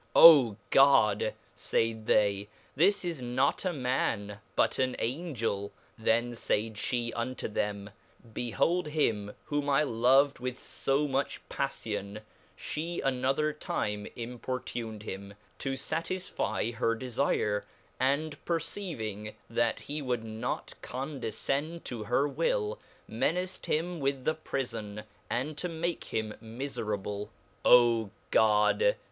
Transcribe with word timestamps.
O 0.15 0.57
God 0.71 1.21
1 1.21 1.31
faid 1.55 2.05
they, 2.07 2.49
this 2.75 3.05
is 3.05 3.21
not 3.21 3.63
a 3.63 3.71
man, 3.71 4.39
but 4.55 4.79
an 4.79 4.95
Angel; 4.97 5.71
then 5.95 6.33
faid 6.33 6.79
(lie 6.91 7.11
unto 7.15 7.47
them, 7.47 7.91
behold 8.33 8.87
him 8.87 9.31
whom 9.45 9.69
I 9.69 9.83
loved 9.83 10.39
with 10.39 10.57
fomiich 10.57 11.37
pafHon: 11.51 12.21
(he 12.55 12.99
another 13.01 13.53
time 13.53 14.07
importuned 14.15 15.03
him, 15.03 15.35
to 15.59 15.73
fatisfie 15.73 16.71
her 16.77 16.95
defire, 16.95 17.61
and 17.99 18.43
perceiving 18.43 19.35
that 19.51 19.81
he 19.81 20.01
would 20.01 20.23
not 20.23 20.73
condcfcerid 20.81 21.83
to 21.83 22.05
her 22.05 22.27
will, 22.27 22.79
meqaced 23.07 23.67
him 23.67 23.99
with 23.99 24.23
the 24.25 24.33
prifon, 24.33 25.03
and 25.29 25.55
to 25.59 25.69
make 25.69 26.05
him 26.05 26.33
miferable. 26.41 27.29
O 27.63 28.09
God 28.31 28.95